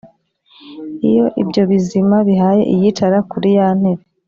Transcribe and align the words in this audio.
Iyo 1.09 1.25
ibyo 1.41 1.61
bizima 1.69 2.17
bihaye 2.27 2.63
Iyicara 2.73 3.17
kuri 3.31 3.47
ya 3.57 3.67
ntebe 3.79 4.03